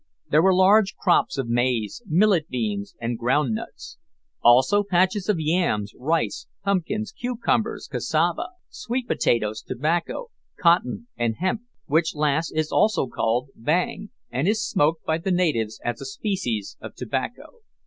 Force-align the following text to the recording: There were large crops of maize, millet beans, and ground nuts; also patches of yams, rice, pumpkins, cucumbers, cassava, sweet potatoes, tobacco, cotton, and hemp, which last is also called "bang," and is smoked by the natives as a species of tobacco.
There 0.31 0.41
were 0.41 0.55
large 0.55 0.95
crops 0.95 1.37
of 1.37 1.47
maize, 1.47 2.01
millet 2.07 2.49
beans, 2.49 2.95
and 2.99 3.19
ground 3.19 3.53
nuts; 3.53 3.99
also 4.41 4.81
patches 4.83 5.29
of 5.29 5.39
yams, 5.39 5.93
rice, 5.95 6.47
pumpkins, 6.63 7.11
cucumbers, 7.11 7.87
cassava, 7.87 8.47
sweet 8.67 9.07
potatoes, 9.07 9.61
tobacco, 9.61 10.29
cotton, 10.59 11.07
and 11.17 11.35
hemp, 11.35 11.61
which 11.85 12.15
last 12.15 12.49
is 12.55 12.71
also 12.71 13.05
called 13.05 13.49
"bang," 13.55 14.09
and 14.31 14.47
is 14.47 14.67
smoked 14.67 15.05
by 15.05 15.19
the 15.19 15.29
natives 15.29 15.79
as 15.85 16.01
a 16.01 16.05
species 16.05 16.77
of 16.81 16.95
tobacco. 16.95 17.59